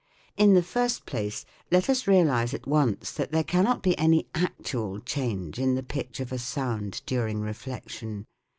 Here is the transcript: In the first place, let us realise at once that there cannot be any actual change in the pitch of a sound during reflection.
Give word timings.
In 0.35 0.55
the 0.55 0.63
first 0.63 1.05
place, 1.05 1.45
let 1.71 1.87
us 1.87 2.07
realise 2.07 2.55
at 2.55 2.65
once 2.65 3.11
that 3.11 3.31
there 3.31 3.43
cannot 3.43 3.83
be 3.83 3.95
any 3.99 4.25
actual 4.33 4.99
change 4.99 5.59
in 5.59 5.75
the 5.75 5.83
pitch 5.83 6.19
of 6.19 6.31
a 6.31 6.39
sound 6.39 7.03
during 7.05 7.39
reflection. 7.41 8.25